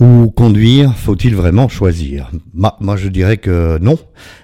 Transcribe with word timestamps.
Ou 0.00 0.30
conduire, 0.30 0.94
faut-il 0.94 1.34
vraiment 1.34 1.68
choisir? 1.68 2.30
Moi, 2.54 2.96
je 2.96 3.08
dirais 3.08 3.38
que 3.38 3.78
non, 3.80 3.96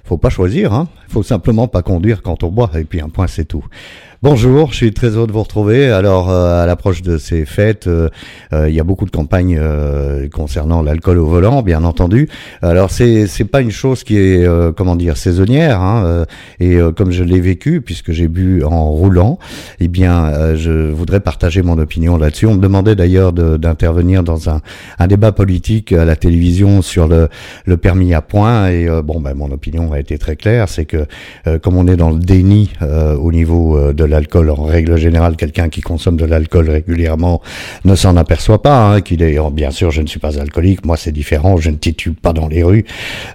faut 0.05 0.17
pas 0.17 0.31
choisir. 0.31 0.73
Hein. 0.73 0.89
Faut 1.09 1.23
simplement 1.23 1.69
pas 1.69 1.83
conduire 1.83 2.23
quand 2.23 2.43
on 2.43 2.49
boit, 2.49 2.71
et 2.75 2.85
puis 2.85 3.01
un 3.01 3.09
point, 3.09 3.27
c'est 3.27 3.45
tout. 3.45 3.65
Bonjour, 4.25 4.71
je 4.71 4.77
suis 4.77 4.95
très 4.95 5.09
heureux 5.09 5.27
de 5.27 5.33
vous 5.33 5.43
retrouver. 5.43 5.91
Alors, 5.91 6.31
euh, 6.31 6.63
à 6.63 6.65
l'approche 6.65 7.03
de 7.03 7.19
ces 7.19 7.45
fêtes, 7.45 7.89
euh, 7.89 8.09
euh, 8.55 8.71
il 8.71 8.75
y 8.75 8.81
a 8.81 8.83
beaucoup 8.83 9.05
de 9.05 9.11
campagnes 9.11 9.61
concernant 10.33 10.81
l'alcool 10.81 11.19
au 11.19 11.27
volant, 11.27 11.61
bien 11.61 11.85
entendu. 11.85 12.31
Alors, 12.63 12.91
c'est 12.91 13.27
c'est 13.27 13.45
pas 13.45 13.61
une 13.61 13.71
chose 13.71 14.03
qui 14.03 14.17
est 14.17 14.49
comment 14.77 14.97
dire 14.97 15.19
saisonnière. 15.19 15.83
Hein, 15.83 16.25
et 16.59 16.79
comme 16.97 17.11
je 17.11 17.23
l'ai 17.23 17.41
vécu, 17.41 17.83
puisque 17.83 18.13
j'ai 18.13 18.29
bu 18.29 18.65
en 18.65 18.91
roulant, 18.91 19.39
eh 19.81 19.89
bien, 19.89 20.55
je 20.57 20.91
voudrais 20.91 21.21
partager 21.21 21.61
mon 21.61 21.79
opinion 21.79 22.17
là-dessus. 22.17 22.47
On 22.47 22.55
me 22.55 22.63
demandait 22.63 22.97
d'ailleurs 22.97 23.35
d'intervenir 23.35 24.23
dans 24.23 24.49
un, 24.49 24.63
un, 24.99 25.07
débat 25.07 25.33
politique 25.33 25.93
à 25.93 26.05
la 26.05 26.17
télévision 26.17 26.83
sur 26.83 27.07
le, 27.07 27.29
le 27.67 27.77
permis 27.77 28.15
à 28.15 28.23
points. 28.23 28.69
Et 28.69 28.89
bon, 29.03 29.21
ben, 29.21 29.35
mon 29.35 29.51
opinion 29.51 29.93
a 29.93 30.01
été 30.01 30.19
très 30.19 30.37
claire, 30.37 30.69
c'est 30.69 30.85
que 30.85 31.07
comme 31.63 31.77
on 31.77 31.87
est 31.87 31.97
dans 31.97 32.11
le 32.11 32.19
déni 32.19 32.71
au 32.81 33.33
niveau 33.33 33.93
de 33.93 34.05
l'alcool 34.05 34.51
en 34.51 34.65
règle 34.65 34.97
générale, 34.97 35.37
quelqu'un 35.37 35.69
qui 35.69 35.81
consomme 35.81 36.17
de 36.17 36.25
l'alcool 36.25 36.71
régulièrement 36.71 37.43
ne 37.85 37.95
s'en 37.95 38.17
aperçoit 38.17 38.63
pas. 38.63 38.95
Hein, 38.95 39.01
qu'il 39.01 39.23
est, 39.23 39.39
oh, 39.39 39.51
bien 39.51 39.71
sûr, 39.71 39.91
je 39.91 40.03
ne 40.03 40.07
suis 40.07 40.21
pas 40.21 40.39
alcoolique, 40.39 40.85
moi 40.85 40.97
c'est 40.97 41.13
différent, 41.13 41.57
je 41.57 41.71
ne 41.71 41.77
titube 41.77 42.15
pas 42.21 42.33
dans 42.33 42.49
les 42.49 42.63
rues. 42.63 42.85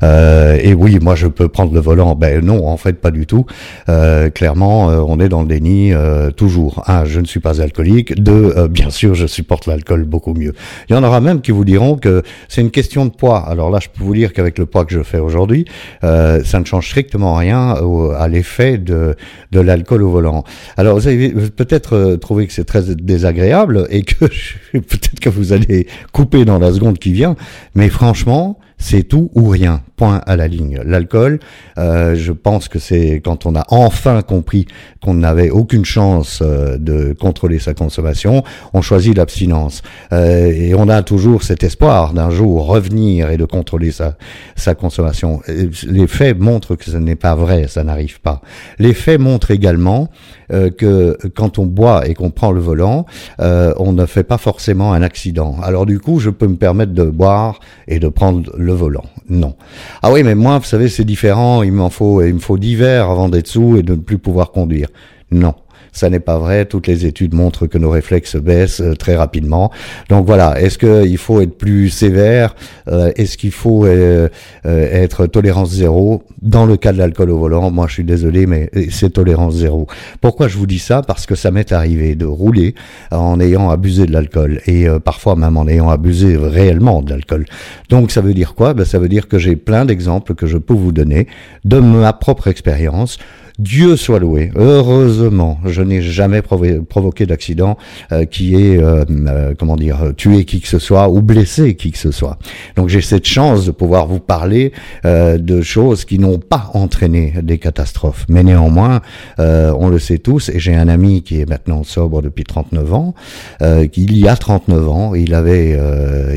Euh, 0.03 0.57
et 0.61 0.73
oui, 0.73 0.99
moi 1.01 1.15
je 1.15 1.27
peux 1.27 1.47
prendre 1.47 1.73
le 1.73 1.79
volant. 1.79 2.15
Ben 2.15 2.43
non, 2.43 2.67
en 2.67 2.77
fait 2.77 2.93
pas 2.93 3.11
du 3.11 3.25
tout. 3.25 3.45
Euh, 3.87 4.29
clairement, 4.29 4.89
euh, 4.89 5.01
on 5.05 5.19
est 5.19 5.29
dans 5.29 5.41
le 5.41 5.47
déni 5.47 5.93
toujours. 6.35 6.83
Un, 6.87 7.05
je 7.05 7.19
ne 7.19 7.25
suis 7.25 7.39
pas 7.39 7.61
alcoolique. 7.61 8.21
Deux, 8.21 8.67
bien 8.67 8.89
sûr, 8.89 9.15
je 9.15 9.27
supporte 9.27 9.67
l'alcool 9.67 10.05
beaucoup 10.05 10.33
mieux. 10.33 10.53
Il 10.89 10.95
y 10.95 10.99
en 10.99 11.03
aura 11.03 11.21
même 11.21 11.38
qui 11.39 11.51
vous 11.51 11.65
diront 11.65 11.97
que 11.97 12.23
c'est 12.47 12.61
une 12.61 12.71
question 12.71 13.05
de 13.05 13.11
poids. 13.11 13.39
Alors 13.39 13.69
là, 13.69 13.79
je 13.81 13.89
peux 13.89 14.03
vous 14.03 14.15
dire 14.15 14.33
qu'avec 14.33 14.57
le 14.57 14.65
poids 14.65 14.85
que 14.85 14.93
je 14.93 15.03
fais 15.03 15.19
aujourd'hui, 15.19 15.65
ça 16.01 16.59
ne 16.59 16.65
change 16.65 16.87
strictement 16.87 17.35
rien 17.35 17.75
à 18.17 18.27
l'effet 18.27 18.77
de, 18.77 19.15
de 19.51 19.59
l'alcool 19.59 20.03
au 20.03 20.09
volant. 20.09 20.43
Alors 20.77 20.97
vous 20.97 21.07
avez 21.07 21.29
peut-être 21.29 21.93
euh, 21.93 22.17
trouvé 22.17 22.47
que 22.47 22.53
c'est 22.53 22.65
très 22.65 22.95
désagréable 22.95 23.87
et 23.89 24.03
que 24.03 24.25
peut-être 24.73 25.19
que 25.19 25.29
vous 25.29 25.53
allez 25.53 25.87
couper 26.11 26.45
dans 26.45 26.59
la 26.59 26.71
seconde 26.71 26.97
qui 26.99 27.11
vient, 27.13 27.35
mais 27.75 27.89
franchement, 27.89 28.59
c'est 28.79 29.03
tout 29.03 29.29
ou 29.35 29.49
rien, 29.49 29.83
point 29.97 30.21
à 30.25 30.35
la 30.37 30.47
ligne. 30.47 30.79
L'alcool, 30.85 31.39
euh, 31.77 32.15
je 32.15 32.31
pense 32.31 32.69
que 32.69 32.79
c'est 32.79 33.21
quand 33.23 33.45
on 33.45 33.53
a 33.55 33.65
enfin 33.67 34.21
compris 34.21 34.65
qu'on 35.03 35.15
n'avait 35.15 35.49
aucune 35.49 35.83
chance 35.83 36.39
euh, 36.41 36.77
de 36.77 37.13
contrôler 37.13 37.59
sa 37.59 37.73
consommation, 37.73 38.43
on 38.73 38.81
choisit 38.81 39.15
l'abstinence. 39.15 39.81
Euh, 40.13 40.51
et 40.51 40.73
on 40.73 40.87
a 40.87 41.03
toujours 41.03 41.43
cet 41.43 41.63
espoir 41.63 42.13
d'un 42.13 42.29
jour 42.29 42.65
revenir 42.65 43.29
et 43.29 43.37
de 43.37 43.45
contrôler 43.45 43.91
sa, 43.91 44.15
sa 44.55 44.75
consommation. 44.75 45.41
Les 45.85 46.07
faits 46.07 46.39
montrent 46.39 46.75
que 46.75 46.85
ce 46.85 46.97
n'est 46.97 47.17
pas 47.17 47.35
vrai, 47.35 47.67
ça 47.67 47.83
n'arrive 47.83 48.21
pas. 48.21 48.41
Les 48.79 48.93
faits 48.93 49.19
montrent 49.19 49.51
également 49.51 50.09
que 50.49 51.17
quand 51.35 51.59
on 51.59 51.65
boit 51.65 52.07
et 52.07 52.13
qu'on 52.13 52.31
prend 52.31 52.51
le 52.51 52.59
volant, 52.59 53.05
on 53.39 53.91
ne 53.93 54.05
fait 54.05 54.23
pas 54.23 54.37
forcément 54.37 54.93
un 54.93 55.01
accident. 55.01 55.57
Alors 55.63 55.85
du 55.85 55.99
coup, 55.99 56.19
je 56.19 56.29
peux 56.29 56.47
me 56.47 56.55
permettre 56.55 56.93
de 56.93 57.03
boire 57.03 57.59
et 57.87 57.99
de 57.99 58.07
prendre 58.07 58.51
le 58.57 58.73
volant. 58.73 59.05
Non. 59.29 59.55
Ah 60.01 60.11
oui, 60.11 60.23
mais 60.23 60.35
moi, 60.35 60.57
vous 60.57 60.65
savez, 60.65 60.89
c'est 60.89 61.05
différent. 61.05 61.61
Il 61.63 61.73
m'en 61.73 61.89
faut, 61.89 62.21
il 62.21 62.33
me 62.33 62.39
faut 62.39 62.57
divers 62.57 63.09
avant 63.09 63.29
d'être 63.29 63.47
sous 63.47 63.77
et 63.77 63.83
de 63.83 63.93
ne 63.93 64.01
plus 64.01 64.17
pouvoir 64.17 64.51
conduire. 64.51 64.87
Non. 65.31 65.53
Ça 65.91 66.09
n'est 66.09 66.19
pas 66.19 66.37
vrai. 66.37 66.65
Toutes 66.65 66.87
les 66.87 67.05
études 67.05 67.33
montrent 67.33 67.67
que 67.67 67.77
nos 67.77 67.89
réflexes 67.89 68.35
baissent 68.35 68.81
euh, 68.81 68.95
très 68.95 69.15
rapidement. 69.15 69.71
Donc 70.09 70.25
voilà. 70.25 70.59
Est-ce 70.61 70.77
qu'il 70.77 71.17
faut 71.17 71.41
être 71.41 71.57
plus 71.57 71.89
sévère? 71.89 72.55
Euh, 72.87 73.11
Est-ce 73.15 73.37
qu'il 73.37 73.51
faut 73.51 73.85
euh, 73.85 74.29
être 74.65 75.25
tolérance 75.27 75.71
zéro? 75.71 76.23
Dans 76.41 76.65
le 76.65 76.77
cas 76.77 76.93
de 76.93 76.97
l'alcool 76.97 77.31
au 77.31 77.37
volant, 77.37 77.69
moi 77.71 77.87
je 77.87 77.93
suis 77.93 78.03
désolé, 78.03 78.45
mais 78.45 78.69
c'est 78.91 79.11
tolérance 79.11 79.55
zéro. 79.55 79.87
Pourquoi 80.21 80.47
je 80.47 80.57
vous 80.57 80.67
dis 80.67 80.79
ça? 80.79 81.01
Parce 81.01 81.25
que 81.25 81.35
ça 81.35 81.51
m'est 81.51 81.71
arrivé 81.71 82.15
de 82.15 82.25
rouler 82.25 82.75
en 83.11 83.39
ayant 83.39 83.69
abusé 83.69 84.05
de 84.05 84.13
l'alcool 84.13 84.61
et 84.67 84.87
parfois 85.03 85.35
même 85.35 85.57
en 85.57 85.67
ayant 85.67 85.89
abusé 85.89 86.37
réellement 86.37 87.01
de 87.01 87.09
l'alcool. 87.09 87.45
Donc 87.89 88.11
ça 88.11 88.21
veut 88.21 88.33
dire 88.33 88.55
quoi? 88.55 88.73
Ben, 88.73 88.85
Ça 88.85 88.99
veut 88.99 89.09
dire 89.09 89.27
que 89.27 89.37
j'ai 89.37 89.55
plein 89.55 89.85
d'exemples 89.85 90.33
que 90.35 90.47
je 90.47 90.57
peux 90.57 90.73
vous 90.73 90.91
donner 90.91 91.27
de 91.65 91.79
ma 91.79 92.13
propre 92.13 92.47
expérience 92.47 93.17
Dieu 93.59 93.97
soit 93.97 94.19
loué. 94.19 94.51
Heureusement, 94.55 95.59
je 95.65 95.81
n'ai 95.81 96.01
jamais 96.01 96.41
provoqué 96.41 97.25
d'accident 97.25 97.77
euh, 98.13 98.23
qui 98.23 98.55
ait, 98.55 98.81
euh, 98.81 99.03
euh, 99.09 99.53
comment 99.57 99.75
dire, 99.75 100.13
tué 100.15 100.45
qui 100.45 100.61
que 100.61 100.67
ce 100.69 100.79
soit 100.79 101.09
ou 101.09 101.21
blessé 101.21 101.75
qui 101.75 101.91
que 101.91 101.97
ce 101.97 102.11
soit. 102.11 102.39
Donc 102.77 102.87
j'ai 102.87 103.01
cette 103.01 103.25
chance 103.25 103.65
de 103.65 103.71
pouvoir 103.71 104.07
vous 104.07 104.21
parler 104.21 104.71
de 105.03 105.61
choses 105.61 106.05
qui 106.05 106.19
n'ont 106.19 106.39
pas 106.39 106.71
entraîné 106.73 107.33
des 107.43 107.57
catastrophes. 107.57 108.25
Mais 108.29 108.43
néanmoins, 108.43 109.01
on 109.37 109.89
le 109.89 109.99
sait 109.99 110.19
tous, 110.19 110.49
et 110.49 110.59
j'ai 110.59 110.75
un 110.75 110.87
ami 110.87 111.21
qui 111.21 111.41
est 111.41 111.49
maintenant 111.49 111.83
sobre 111.83 112.21
depuis 112.21 112.45
39 112.45 112.93
ans, 112.93 113.13
il 113.61 114.17
y 114.17 114.27
a 114.27 114.35
39 114.37 114.89
ans, 114.89 115.15
il 115.15 115.33
avait, 115.33 115.77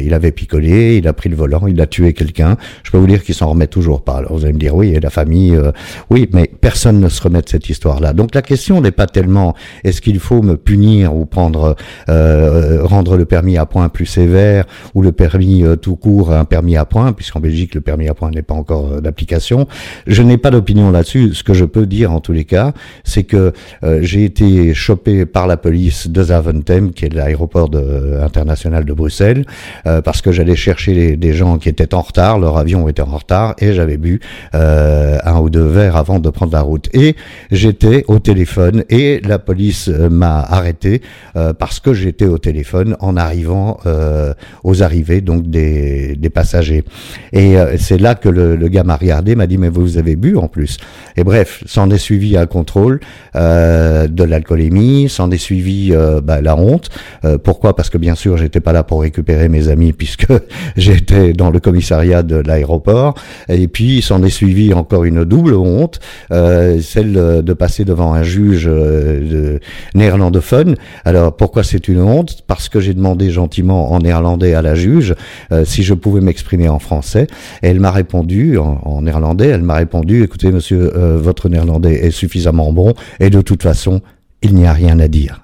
il 0.03 0.13
avait 0.15 0.33
picolé, 0.33 0.97
il 0.97 1.07
a 1.07 1.13
pris 1.13 1.29
le 1.29 1.37
volant, 1.37 1.67
il 1.69 1.81
a 1.81 1.87
tué 1.87 2.13
quelqu'un. 2.15 2.57
Je 2.83 2.91
peux 2.91 2.99
vous 2.99 3.07
dire 3.07 3.23
qu'il 3.23 3.35
s'en 3.35 3.51
remet 3.51 3.69
toujours 3.69 4.03
pas. 4.03 4.17
Alors 4.17 4.35
vous 4.35 4.45
allez 4.45 4.55
me 4.55 4.59
dire, 4.59 4.75
oui, 4.75 4.95
et 4.95 5.01
la 5.01 5.11
famille, 5.11 5.57
oui, 6.11 6.29
mais 6.33 6.51
personne 6.61 7.01
ne 7.01 7.09
se 7.13 7.23
remettre 7.23 7.51
cette 7.51 7.69
histoire-là. 7.69 8.13
Donc 8.13 8.35
la 8.35 8.43
question 8.43 8.81
n'est 8.81 8.91
pas 8.91 9.07
tellement 9.07 9.55
est-ce 9.85 10.01
qu'il 10.01 10.19
faut 10.19 10.43
me 10.43 10.57
punir 10.57 11.15
ou 11.15 11.27
prendre 11.27 11.77
euh, 12.09 12.83
rendre 12.83 13.17
le 13.17 13.25
permis 13.25 13.59
à 13.59 13.67
point 13.67 13.89
plus 13.89 14.07
sévère 14.07 14.65
ou 14.95 15.03
le 15.03 15.13
permis 15.13 15.65
euh, 15.65 15.77
tout 15.77 15.97
court 15.97 16.33
un 16.33 16.45
permis 16.45 16.77
à 16.77 16.85
point 16.85 17.13
puisqu'en 17.13 17.41
Belgique 17.41 17.75
le 17.75 17.81
permis 17.81 18.09
à 18.09 18.15
point 18.15 18.31
n'est 18.31 18.43
pas 18.43 18.55
encore 18.55 18.93
euh, 18.93 19.01
d'application. 19.01 19.69
Je 20.07 20.23
n'ai 20.23 20.39
pas 20.39 20.51
d'opinion 20.51 20.91
là-dessus. 20.91 21.35
Ce 21.35 21.45
que 21.45 21.55
je 21.55 21.65
peux 21.65 21.87
dire 21.87 22.13
en 22.13 22.21
tous 22.21 22.33
les 22.33 22.45
cas, 22.45 22.73
c'est 23.05 23.25
que 23.25 23.53
j'ai 24.01 24.25
été 24.25 24.75
chopé 24.75 25.27
par 25.27 25.47
la 25.47 25.57
police 25.57 26.09
de 26.09 26.23
Zaventem, 26.23 26.93
qui 26.93 27.05
est 27.05 27.15
l'aéroport 27.15 27.71
international 28.23 28.85
de 28.85 28.93
Bruxelles, 28.93 29.45
parce 29.85 30.23
que 30.23 30.33
j'allais 30.33 30.57
chercher 30.57 31.17
des 31.17 31.33
gens 31.33 31.59
qui 31.59 31.69
étaient 31.69 31.95
en 31.95 32.01
retard, 32.01 32.39
leur 32.39 32.57
avion 32.57 32.89
était 32.89 33.03
en 33.03 33.17
retard 33.17 33.55
et 33.59 33.73
j'avais 33.73 33.97
bu 33.97 34.21
un 34.53 35.39
ou 35.41 35.51
deux 35.51 35.67
verres 35.67 35.97
avant 35.97 36.19
de 36.19 36.31
prendre 36.31 36.53
la 36.53 36.63
route 36.63 36.89
j'étais 37.51 38.05
au 38.09 38.19
téléphone 38.19 38.85
et 38.89 39.21
la 39.25 39.39
police 39.39 39.89
euh, 39.89 40.09
m'a 40.09 40.41
arrêté 40.41 41.03
euh, 41.37 41.53
parce 41.53 41.81
que 41.81 41.95
j'étais 41.95 42.27
au 42.27 42.39
téléphone 42.39 42.97
en 43.01 43.17
arrivant 43.17 43.79
euh, 43.87 44.35
aux 44.65 44.83
arrivées 44.83 45.21
donc 45.21 45.49
des, 45.49 46.17
des 46.17 46.31
passagers. 46.31 46.85
Et 47.33 47.57
c'est 47.79 47.99
là 47.99 48.15
que 48.15 48.29
le, 48.29 48.57
le 48.57 48.69
gars 48.69 48.85
m'a 48.85 48.97
regardé, 48.97 49.35
m'a 49.35 49.47
dit 49.47 49.59
mais 49.59 49.69
vous 49.69 49.99
avez 49.99 50.17
bu 50.17 50.37
en 50.37 50.49
plus. 50.49 50.77
Et 51.17 51.25
bref, 51.25 51.63
s'en 51.67 51.91
est 51.91 51.99
suivi 51.99 52.37
un 52.37 52.47
contrôle 52.47 53.01
de 53.35 54.25
l'alcoolémie, 54.25 55.09
s'en 55.09 55.31
est 55.31 55.39
suivi 55.39 55.93
bah, 56.23 56.41
la 56.41 56.57
honte. 56.57 56.91
pourquoi? 57.45 57.75
Parce 57.77 57.91
que 57.91 57.99
bien 57.99 58.15
sûr 58.15 58.37
j'étais 58.37 58.61
pas 58.61 58.73
là 58.73 58.83
pour 58.83 59.03
récupérer 59.03 59.49
mes 59.49 59.69
amis 59.69 59.93
puisque 59.93 60.27
j'étais 60.77 61.33
dans 61.33 61.51
le 61.51 61.61
commissariat 61.61 62.23
de 62.23 62.37
l'aéroport. 62.37 63.15
Et 63.49 63.69
puis 63.69 64.03
s'en 64.03 64.23
est 64.23 64.31
suivi 64.31 64.75
encore 64.75 65.05
une 65.05 65.25
double 65.25 65.55
honte. 65.55 66.01
Euh, 66.31 66.81
celle 66.93 67.17
euh, 67.17 67.43
de 67.43 67.53
passer 67.53 67.85
devant 67.85 68.13
un 68.13 68.23
juge 68.23 68.69
euh, 68.69 69.59
néerlandophone. 69.95 70.77
Alors 71.05 71.35
pourquoi 71.37 71.63
c'est 71.63 71.89
une 71.89 72.01
honte? 72.01 72.43
Parce 72.47 72.69
que 72.69 72.81
j'ai 72.81 72.95
demandé 72.95 73.31
gentiment 73.31 73.93
en 73.93 73.99
néerlandais 74.01 74.55
à 74.55 74.63
la 74.63 74.75
juge 74.75 75.15
euh, 75.53 75.65
si 75.65 75.83
je 75.83 75.95
pouvais 75.95 76.21
m'exprimer 76.21 76.69
en 76.69 76.79
français. 76.79 77.27
Et 77.63 77.69
elle 77.69 77.81
m'a 77.81 77.91
répondu 77.91 78.59
en, 78.59 79.03
néerlandais. 79.03 79.49
Elle 79.49 79.63
m'a 79.63 79.77
répondu 79.77 80.23
"Écoutez, 80.23 80.53
monsieur, 80.53 80.93
votre 81.17 81.49
néerlandais 81.49 81.95
est 81.95 82.11
suffisamment 82.11 82.73
bon 82.73 82.95
et 83.21 83.31
de 83.31 83.41
toute 83.41 83.63
façon, 83.63 84.01
il 84.43 84.55
n'y 84.55 84.67
a 84.67 84.73
rien 84.73 84.99
à 85.01 85.09
dire." 85.09 85.41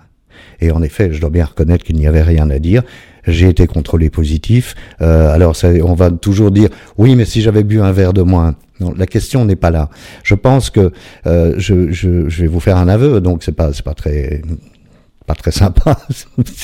Et 0.61 0.71
en 0.71 0.83
effet, 0.83 1.11
je 1.13 1.21
dois 1.21 1.31
bien 1.31 1.45
reconnaître 1.45 1.85
qu'il 1.85 1.97
n'y 1.97 2.07
avait 2.07 2.23
rien 2.23 2.51
à 2.51 2.59
dire 2.59 2.83
j'ai 3.29 3.49
été 3.49 3.67
contrôlé 3.67 4.11
positif. 4.11 4.75
Euh, 5.01 5.33
alors 5.33 5.55
ça, 5.55 5.69
on 5.85 5.95
va 5.95 6.11
toujours 6.11 6.51
dire 6.51 6.71
oui, 6.97 7.15
mais 7.15 7.25
si 7.25 7.41
j'avais 7.41 7.63
bu 7.63 7.81
un 7.81 7.93
verre 7.93 8.13
de 8.13 8.23
moins. 8.23 8.55
Non, 8.81 8.95
la 8.97 9.07
question 9.07 9.45
n'est 9.45 9.57
pas 9.57 9.71
là. 9.71 9.91
Je 10.23 10.35
pense 10.35 10.71
que 10.71 10.93
euh, 11.27 11.55
je, 11.59 12.41
vais 12.41 12.47
vous 12.47 12.61
faire 12.61 12.77
un 12.77 12.89
aveu, 12.89 13.21
donc 13.21 13.43
c'est 13.43 13.53
pas 13.53 13.73
c'est 13.73 13.85
pas 13.85 13.95
très 13.95 14.43
pas 15.27 15.35
très 15.35 15.51
sympa 15.51 15.99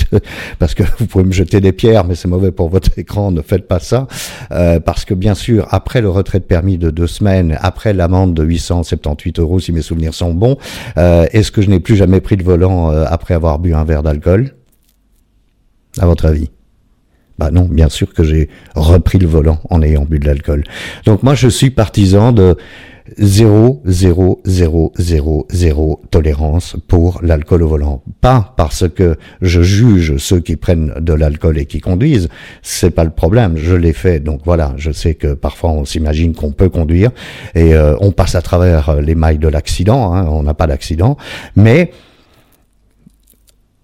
parce 0.59 0.75
que 0.75 0.85
vous 0.99 1.07
pouvez 1.07 1.25
me 1.25 1.33
jeter 1.33 1.61
des 1.61 1.73
pierres, 1.73 2.05
mais 2.07 2.15
c'est 2.15 2.29
mauvais 2.29 2.51
pour 2.51 2.71
votre 2.71 2.99
écran. 2.99 3.31
Ne 3.31 3.43
faites 3.43 3.69
pas 3.69 3.79
ça 3.79 4.07
euh, 4.53 4.81
parce 4.81 5.05
que 5.05 5.13
bien 5.13 5.35
sûr, 5.35 5.67
après 5.71 6.01
le 6.01 6.09
retrait 6.09 6.39
de 6.39 6.45
permis 6.45 6.79
de 6.79 6.91
deux 6.91 7.07
semaines, 7.07 7.59
après 7.61 7.93
l'amende 7.93 8.33
de 8.33 8.43
878 8.43 9.39
euros, 9.41 9.61
si 9.61 9.73
mes 9.73 9.83
souvenirs 9.83 10.15
sont 10.15 10.33
bons, 10.33 10.57
euh, 10.97 11.27
est-ce 11.33 11.53
que 11.53 11.61
je 11.61 11.69
n'ai 11.69 11.81
plus 11.81 11.97
jamais 11.97 12.21
pris 12.23 12.37
le 12.37 12.45
volant 12.45 12.89
après 12.91 13.35
avoir 13.35 13.59
bu 13.59 13.75
un 13.75 13.85
verre 13.85 14.03
d'alcool? 14.03 14.55
À 16.01 16.07
votre 16.07 16.25
avis? 16.25 16.54
Bah 17.39 17.51
non, 17.51 17.65
bien 17.65 17.89
sûr 17.89 18.13
que 18.13 18.23
j'ai 18.23 18.49
repris 18.75 19.19
le 19.19 19.27
volant 19.27 19.59
en 19.71 19.83
ayant 19.83 20.05
bu 20.05 20.19
de 20.19 20.27
l'alcool. 20.27 20.65
Donc 21.05 21.23
moi, 21.23 21.35
je 21.35 21.49
suis 21.49 21.71
partisan 21.71 22.33
de 22.33 22.57
0, 23.19 23.83
0, 23.85 24.41
0, 24.45 24.93
0, 24.99 25.47
0 25.51 26.03
tolérance 26.11 26.77
pour 26.89 27.21
l'alcool 27.23 27.63
au 27.63 27.69
volant. 27.69 28.03
Pas 28.21 28.55
parce 28.57 28.89
que 28.89 29.17
je 29.43 29.63
juge 29.63 30.17
ceux 30.17 30.41
qui 30.41 30.57
prennent 30.57 30.95
de 31.01 31.13
l'alcool 31.13 31.59
et 31.59 31.67
qui 31.67 31.81
conduisent, 31.81 32.29
c'est 32.63 32.91
pas 32.91 33.05
le 33.05 33.11
problème, 33.11 33.57
je 33.57 33.75
l'ai 33.75 33.93
fait, 33.93 34.21
donc 34.21 34.41
voilà, 34.45 34.73
je 34.79 34.91
sais 34.91 35.15
que 35.15 35.35
parfois 35.35 35.71
on 35.71 35.85
s'imagine 35.85 36.35
qu'on 36.35 36.53
peut 36.53 36.71
conduire 36.71 37.11
et 37.55 37.75
euh, 37.75 37.95
on 38.01 38.11
passe 38.11 38.35
à 38.37 38.43
travers 38.43 39.01
les 39.01 39.15
mailles 39.15 39.39
de 39.39 39.49
l'accident, 39.49 40.15
hein, 40.15 40.27
on 40.31 40.43
n'a 40.43 40.55
pas 40.55 40.67
d'accident, 40.67 41.19
mais 41.57 41.91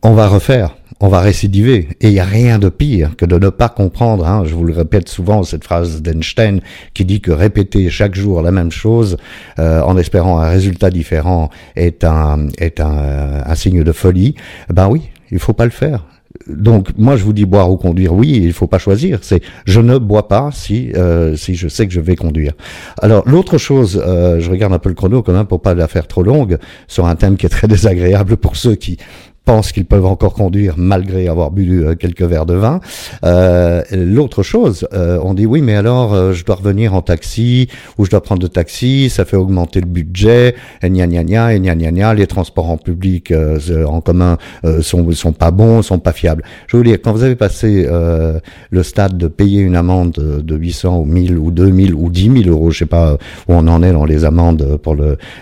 on 0.02 0.14
va 0.14 0.28
refaire 0.28 0.76
on 1.00 1.08
va 1.08 1.20
récidiver. 1.20 1.88
Et 2.00 2.08
il 2.08 2.12
n'y 2.12 2.20
a 2.20 2.24
rien 2.24 2.58
de 2.58 2.68
pire 2.68 3.16
que 3.16 3.24
de 3.24 3.38
ne 3.38 3.48
pas 3.48 3.68
comprendre. 3.68 4.26
Hein. 4.26 4.44
Je 4.44 4.54
vous 4.54 4.64
le 4.64 4.74
répète 4.74 5.08
souvent, 5.08 5.42
cette 5.42 5.64
phrase 5.64 6.02
d'Einstein 6.02 6.60
qui 6.94 7.04
dit 7.04 7.20
que 7.20 7.32
répéter 7.32 7.88
chaque 7.90 8.14
jour 8.14 8.42
la 8.42 8.52
même 8.52 8.70
chose 8.70 9.16
euh, 9.58 9.80
en 9.82 9.96
espérant 9.96 10.38
un 10.38 10.50
résultat 10.50 10.90
différent 10.90 11.50
est 11.74 12.04
un, 12.04 12.48
est 12.58 12.80
un, 12.80 13.42
un 13.44 13.54
signe 13.54 13.82
de 13.82 13.92
folie. 13.92 14.34
Ben 14.68 14.88
oui, 14.88 15.08
il 15.30 15.38
faut 15.38 15.54
pas 15.54 15.64
le 15.64 15.70
faire. 15.70 16.04
Donc 16.46 16.90
moi 16.96 17.16
je 17.16 17.24
vous 17.24 17.32
dis 17.32 17.44
boire 17.44 17.70
ou 17.70 17.76
conduire, 17.76 18.14
oui, 18.14 18.40
il 18.42 18.52
faut 18.52 18.68
pas 18.68 18.78
choisir. 18.78 19.18
C'est 19.22 19.42
je 19.66 19.80
ne 19.80 19.98
bois 19.98 20.28
pas 20.28 20.50
si 20.52 20.92
euh, 20.94 21.34
si 21.36 21.54
je 21.54 21.66
sais 21.66 21.86
que 21.86 21.92
je 21.92 22.00
vais 22.00 22.14
conduire. 22.14 22.52
Alors 23.02 23.28
l'autre 23.28 23.58
chose, 23.58 24.00
euh, 24.04 24.38
je 24.38 24.48
regarde 24.48 24.72
un 24.72 24.78
peu 24.78 24.88
le 24.88 24.94
chrono 24.94 25.22
quand 25.22 25.32
même 25.32 25.46
pour 25.46 25.60
pas 25.60 25.74
la 25.74 25.88
faire 25.88 26.06
trop 26.06 26.22
longue 26.22 26.58
sur 26.86 27.06
un 27.06 27.16
thème 27.16 27.36
qui 27.36 27.46
est 27.46 27.50
très 27.50 27.66
désagréable 27.68 28.36
pour 28.36 28.56
ceux 28.56 28.76
qui 28.76 28.96
pensent 29.44 29.72
qu'ils 29.72 29.84
peuvent 29.84 30.06
encore 30.06 30.34
conduire 30.34 30.74
malgré 30.76 31.28
avoir 31.28 31.50
bu 31.50 31.84
euh, 31.84 31.94
quelques 31.94 32.22
verres 32.22 32.46
de 32.46 32.54
vin. 32.54 32.80
Euh, 33.24 33.82
L'autre 33.92 34.42
chose, 34.42 34.86
euh, 34.92 35.18
on 35.22 35.34
dit 35.34 35.46
oui, 35.46 35.62
mais 35.62 35.74
alors 35.74 36.14
euh, 36.14 36.32
je 36.32 36.44
dois 36.44 36.56
revenir 36.56 36.94
en 36.94 37.02
taxi 37.02 37.68
ou 37.98 38.04
je 38.04 38.10
dois 38.10 38.22
prendre 38.22 38.40
de 38.42 38.46
taxi, 38.46 39.10
ça 39.10 39.24
fait 39.24 39.36
augmenter 39.36 39.80
le 39.80 39.86
budget, 39.86 40.54
et 40.82 40.90
gna 40.90 41.06
gna 41.06 41.24
gna, 41.24 41.54
et 41.54 41.60
gna 41.60 41.74
gna 41.74 41.90
gna, 41.90 42.14
les 42.14 42.26
transports 42.26 42.70
en 42.70 42.76
public 42.76 43.32
en 43.86 44.00
commun 44.00 44.38
sont 44.80 45.10
sont 45.12 45.32
pas 45.32 45.50
bons, 45.50 45.82
sont 45.82 45.98
pas 45.98 46.12
fiables. 46.12 46.44
Je 46.66 46.76
veux 46.76 46.82
dire, 46.82 46.98
quand 47.02 47.12
vous 47.12 47.22
avez 47.22 47.36
passé 47.36 47.86
le 48.70 48.82
stade 48.82 49.16
de 49.16 49.28
payer 49.28 49.60
une 49.60 49.76
amende 49.76 50.12
de 50.12 50.56
800 50.56 50.98
ou 51.00 51.04
1000 51.04 51.38
ou 51.38 51.50
2000 51.50 51.94
ou 51.94 52.10
10 52.10 52.42
000 52.44 52.48
euros, 52.48 52.70
je 52.70 52.78
sais 52.78 52.86
pas 52.86 53.14
où 53.48 53.54
on 53.54 53.66
en 53.68 53.82
est 53.82 53.92
dans 53.92 54.04
les 54.04 54.24
amendes 54.24 54.78
pour 54.82 54.96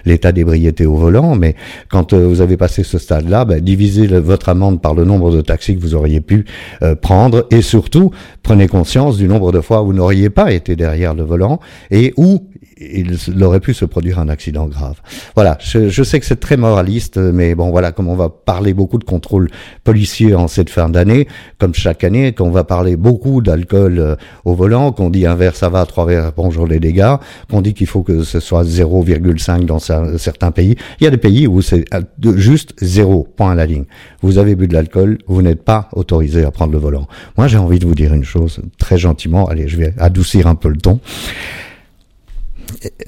l'état 0.05 0.33
d'ébriété 0.33 0.87
au 0.87 0.97
volant, 0.97 1.35
mais 1.37 1.55
quand 1.89 2.15
vous 2.15 2.41
avez 2.41 2.57
passé 2.57 2.83
ce 2.83 2.99
stade-là, 2.99 3.45
ben, 3.45 3.61
votre 4.07 4.49
amende 4.49 4.81
par 4.81 4.95
le 4.95 5.05
nombre 5.05 5.31
de 5.31 5.41
taxis 5.41 5.77
que 5.77 5.81
vous 5.81 5.95
auriez 5.95 6.21
pu 6.21 6.45
euh, 6.83 6.95
prendre. 6.95 7.47
Et 7.51 7.63
surtout 7.63 8.11
prenez 8.43 8.69
conscience 8.69 9.17
du 9.17 9.29
nombre 9.29 9.53
de 9.53 9.61
fois 9.61 9.83
où 9.83 9.87
vous 9.87 9.93
n'auriez 9.93 10.31
pas 10.31 10.53
été 10.53 10.77
derrière 10.77 11.15
le 11.15 11.23
volant 11.23 11.61
et 11.91 12.15
où 12.17 12.48
il 12.81 13.43
aurait 13.43 13.61
pu 13.61 13.75
se 13.75 13.85
produire 13.85 14.19
un 14.19 14.29
accident 14.29 14.67
grave. 14.67 15.01
Voilà, 15.35 15.59
je, 15.61 16.03
sais 16.03 16.21
que 16.21 16.27
c'est 16.27 16.41
très 16.41 16.57
moraliste, 16.57 17.17
mais 17.19 17.55
bon 17.55 17.71
voilà, 17.71 17.93
comme 17.93 18.09
on 18.09 18.15
va 18.15 18.29
parler 18.29 18.73
beaucoup 18.75 18.99
de 18.99 19.05
contrôle 19.05 19.49
policier 19.85 20.35
en 20.35 20.49
cette 20.49 20.71
fin 20.71 20.89
d'année, 20.89 21.29
comme 21.59 21.75
chaque 21.75 22.05
année, 22.05 22.33
qu'on 22.33 22.51
va 22.51 22.65
parler 22.65 22.97
beaucoup 22.97 23.43
d'alcool 23.43 23.99
euh, 23.99 24.17
au 24.45 24.55
volant, 24.55 24.93
qu'on 24.93 25.11
dit 25.11 25.27
un 25.27 25.35
verre 25.35 25.57
ça 25.57 25.69
va, 25.69 25.85
trois 25.87 26.07
verres 26.07 26.33
bonjour 26.37 26.67
les 26.67 26.79
dégâts, 26.79 27.17
qu'on 27.51 27.61
dit 27.63 27.75
qu'il 27.75 27.87
faut 27.87 28.03
que 28.03 28.23
ce 28.23 28.41
soit 28.41 28.65
0,5 28.65 29.65
dans 29.65 29.79
certains 29.79 30.51
pays. 30.51 30.77
Il 31.01 31.05
y 31.05 31.07
a 31.07 31.11
des 31.11 31.17
pays 31.17 31.47
où 31.47 31.63
c'est 31.63 31.85
euh, 31.95 32.37
juste 32.37 32.75
zéro, 32.81 33.27
point 33.37 33.53
à 33.53 33.55
la 33.55 33.67
ligne. 33.67 33.85
Vous 34.23 34.39
avez 34.39 34.55
bu 34.55 34.69
de 34.69 34.75
l'alcool, 34.75 35.19
vous 35.27 35.43
n'êtes 35.43 35.63
pas 35.63 35.89
autorisé 35.93 36.45
à 36.45 36.51
prendre 36.51 36.73
le 36.73 36.79
volant. 36.79 37.09
Moi 37.37 37.49
j'ai 37.49 37.59
envie 37.59 37.79
de 37.79 37.87
vous 37.87 37.95
dire 37.95 38.15
une 38.15 38.25
chose, 38.25 38.61
très 38.79 38.99
gentiment, 38.99 39.47
allez, 39.47 39.69
je 39.69 39.77
vais 39.77 39.95
adoucir 39.99 40.47
un 40.47 40.55
peu 40.55 40.69
le 40.69 40.77
ton. 40.77 41.01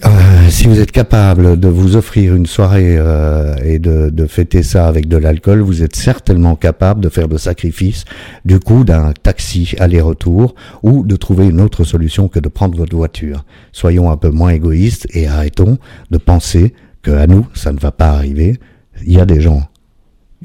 Euh, 0.04 0.48
si 0.48 0.66
vous 0.66 0.80
êtes 0.80 0.90
capable 0.90 1.58
de 1.58 1.68
vous 1.68 1.96
offrir 1.96 2.34
une 2.34 2.46
soirée 2.46 2.96
euh, 2.98 3.54
et 3.62 3.78
de, 3.78 4.10
de, 4.10 4.26
fêter 4.26 4.62
ça 4.62 4.86
avec 4.86 5.06
de 5.06 5.16
l'alcool, 5.16 5.60
vous 5.60 5.82
êtes 5.82 5.94
certainement 5.94 6.56
capable 6.56 7.00
de 7.00 7.08
faire 7.08 7.28
le 7.28 7.38
sacrifice 7.38 8.04
du 8.44 8.58
coup 8.58 8.84
d'un 8.84 9.12
taxi 9.12 9.74
aller-retour 9.78 10.54
ou 10.82 11.04
de 11.04 11.16
trouver 11.16 11.46
une 11.46 11.60
autre 11.60 11.84
solution 11.84 12.28
que 12.28 12.40
de 12.40 12.48
prendre 12.48 12.76
votre 12.76 12.96
voiture. 12.96 13.44
Soyons 13.72 14.10
un 14.10 14.16
peu 14.16 14.30
moins 14.30 14.50
égoïstes 14.50 15.06
et 15.14 15.28
arrêtons 15.28 15.78
de 16.10 16.18
penser 16.18 16.74
que 17.02 17.10
à 17.10 17.26
nous 17.26 17.46
ça 17.54 17.72
ne 17.72 17.78
va 17.78 17.92
pas 17.92 18.10
arriver. 18.10 18.58
Il 19.06 19.12
y 19.12 19.20
a 19.20 19.26
des 19.26 19.40
gens 19.40 19.68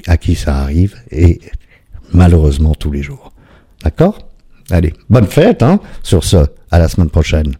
à 0.06 0.16
qui 0.16 0.34
ça 0.34 0.56
arrive 0.58 0.94
et 1.10 1.40
malheureusement 2.12 2.74
tous 2.74 2.92
les 2.92 3.02
jours. 3.02 3.32
D'accord? 3.82 4.18
Allez, 4.70 4.92
bonne 5.08 5.26
fête 5.26 5.62
hein, 5.62 5.80
sur 6.02 6.24
ce, 6.24 6.38
à 6.70 6.78
la 6.78 6.88
semaine 6.88 7.10
prochaine. 7.10 7.54